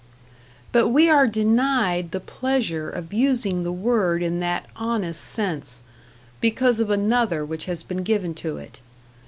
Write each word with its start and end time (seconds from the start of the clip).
But 0.71 0.87
we 0.87 1.09
are 1.11 1.27
denied 1.27 2.09
the 2.09 2.19
pleasure 2.19 2.89
of 2.89 3.13
using 3.13 3.61
the 3.61 3.71
word 3.71 4.23
in 4.23 4.39
that 4.39 4.65
honest 4.75 5.23
sense, 5.23 5.83
because 6.39 6.79
of 6.79 6.89
another 6.89 7.45
which 7.45 7.65
has 7.65 7.83
been 7.83 8.01
given 8.01 8.33
to 8.33 8.57
it. 8.57 8.81